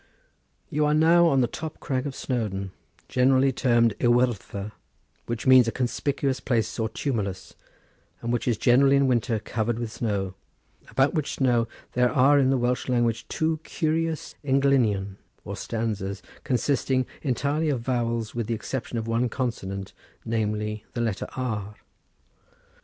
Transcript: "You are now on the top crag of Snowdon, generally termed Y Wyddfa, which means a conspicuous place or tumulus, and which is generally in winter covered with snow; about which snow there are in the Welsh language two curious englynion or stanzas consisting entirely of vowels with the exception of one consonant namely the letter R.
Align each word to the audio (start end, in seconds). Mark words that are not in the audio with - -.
"You 0.71 0.87
are 0.87 0.95
now 0.95 1.27
on 1.27 1.41
the 1.41 1.47
top 1.47 1.79
crag 1.79 2.07
of 2.07 2.15
Snowdon, 2.15 2.71
generally 3.07 3.51
termed 3.51 3.93
Y 4.01 4.07
Wyddfa, 4.07 4.71
which 5.27 5.45
means 5.45 5.67
a 5.67 5.71
conspicuous 5.71 6.39
place 6.39 6.79
or 6.79 6.89
tumulus, 6.89 7.53
and 8.19 8.33
which 8.33 8.47
is 8.47 8.57
generally 8.57 8.95
in 8.95 9.05
winter 9.05 9.37
covered 9.37 9.77
with 9.77 9.91
snow; 9.91 10.33
about 10.89 11.13
which 11.13 11.35
snow 11.35 11.67
there 11.91 12.11
are 12.11 12.39
in 12.39 12.49
the 12.49 12.57
Welsh 12.57 12.89
language 12.89 13.27
two 13.27 13.57
curious 13.61 14.33
englynion 14.43 15.17
or 15.45 15.55
stanzas 15.55 16.23
consisting 16.43 17.05
entirely 17.21 17.69
of 17.69 17.81
vowels 17.81 18.33
with 18.33 18.47
the 18.47 18.55
exception 18.55 18.97
of 18.97 19.05
one 19.07 19.29
consonant 19.29 19.93
namely 20.25 20.83
the 20.95 21.01
letter 21.01 21.27
R. 21.35 21.75